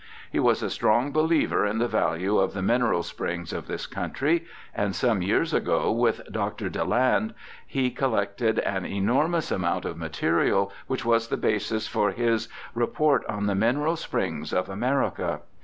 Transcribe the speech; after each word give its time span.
He 0.31 0.39
was 0.39 0.63
a 0.63 0.71
strong 0.71 1.11
believer 1.11 1.63
in 1.63 1.77
the 1.77 1.87
value 1.87 2.39
of 2.39 2.53
the 2.53 2.63
mineral 2.63 3.03
springs 3.03 3.53
of 3.53 3.67
this 3.67 3.85
country, 3.85 4.45
and 4.73 4.95
some 4.95 5.21
years 5.21 5.53
ago, 5.53 5.91
with 5.91 6.21
Dr. 6.31 6.69
Daland, 6.71 7.35
he 7.67 7.91
collected 7.91 8.57
an 8.61 8.83
enormous 8.83 9.51
amount 9.51 9.85
of 9.85 9.97
material 9.97 10.73
which 10.87 11.05
was 11.05 11.27
the 11.27 11.37
basis 11.37 11.87
for 11.87 12.09
his 12.09 12.49
Report 12.73 13.23
on 13.27 13.45
the 13.45 13.53
Mineral 13.53 13.95
Springs 13.95 14.53
of 14.53 14.69
America. 14.69 15.41